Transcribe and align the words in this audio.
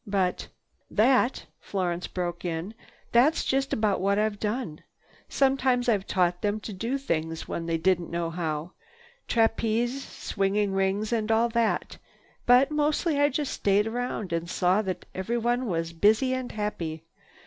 But—" 0.07 0.47
"That," 0.89 1.45
Florence 1.59 2.07
broke 2.07 2.43
in, 2.43 2.73
"that's 3.11 3.45
just 3.45 3.71
about 3.71 4.01
what 4.01 4.17
I've 4.17 4.39
done. 4.39 4.81
Sometimes 5.29 5.87
I 5.87 5.99
taught 5.99 6.41
them 6.41 6.59
to 6.61 6.73
do 6.73 6.97
things, 6.97 7.47
when 7.47 7.67
they 7.67 7.77
didn't 7.77 8.09
know 8.09 8.31
how—trapeze, 8.31 10.03
swinging 10.03 10.73
rings 10.73 11.13
and 11.13 11.31
all 11.31 11.49
that. 11.49 11.99
But 12.47 12.71
mostly 12.71 13.19
I 13.19 13.29
just 13.29 13.53
stayed 13.53 13.85
around 13.85 14.33
and 14.33 14.49
saw 14.49 14.81
that 14.81 15.05
everyone 15.13 15.67
was 15.67 15.93
busy 15.93 16.33
and 16.33 16.51
happy. 16.51 17.03